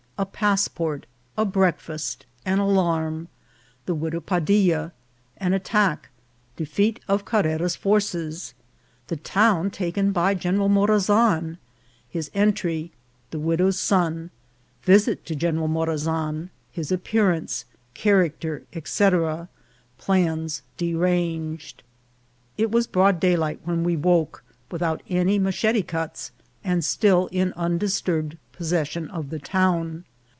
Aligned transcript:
—A 0.21 0.25
Passport.— 0.27 1.07
A 1.37 1.45
Breakfast.— 1.45 2.27
An 2.45 2.59
Alarm.— 2.59 3.27
The 3.87 3.95
Widow 3.95 4.19
Padilla.— 4.19 4.91
An 5.37 5.53
Attack.— 5.55 6.09
De 6.57 6.63
feat 6.63 6.99
of 7.07 7.25
Carrera's 7.25 7.75
Forces.— 7.75 8.53
The 9.07 9.15
Town 9.17 9.71
taken 9.71 10.11
by 10.11 10.35
General 10.35 10.69
Morazan— 10.69 11.57
His 12.15 12.29
Entry.— 12.35 12.91
The 13.31 13.39
Widow's 13.39 13.79
Son.— 13.79 14.29
Visit 14.83 15.25
to 15.25 15.35
General 15.35 15.67
Morazan.— 15.67 16.49
His 16.71 16.91
Appearance, 16.91 17.65
Character, 17.95 18.61
&c.— 18.85 19.09
Plans 19.97 20.61
deranged. 20.77 21.81
IT 22.59 22.69
was 22.69 22.85
broad 22.85 23.19
daylight 23.19 23.59
when 23.63 23.83
we 23.83 23.97
woke, 23.97 24.43
without 24.69 25.01
any 25.09 25.39
machete 25.39 25.81
cuts, 25.81 26.29
and 26.63 26.85
still 26.85 27.25
in 27.31 27.53
undisturbed 27.53 28.37
possession 28.53 29.09
of 29.09 29.31
the 29.31 29.39
town. 29.39 30.05